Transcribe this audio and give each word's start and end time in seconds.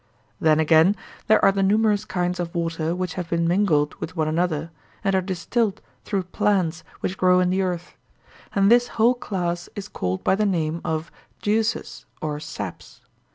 Then, 0.39 0.59
again, 0.59 0.95
there 1.27 1.45
are 1.45 1.51
the 1.51 1.61
numerous 1.61 2.05
kinds 2.05 2.39
of 2.39 2.55
water 2.55 2.95
which 2.95 3.13
have 3.13 3.29
been 3.29 3.47
mingled 3.47 3.93
with 4.01 4.15
one 4.17 4.27
another, 4.27 4.71
and 5.03 5.13
are 5.13 5.21
distilled 5.21 5.79
through 6.05 6.23
plants 6.23 6.83
which 7.01 7.19
grow 7.19 7.39
in 7.39 7.51
the 7.51 7.61
earth; 7.61 7.93
and 8.55 8.71
this 8.71 8.87
whole 8.97 9.13
class 9.13 9.69
is 9.75 9.87
called 9.87 10.23
by 10.23 10.33
the 10.33 10.43
name 10.47 10.81
of 10.83 11.11
juices 11.39 12.07
or 12.19 12.39
saps. 12.39 13.01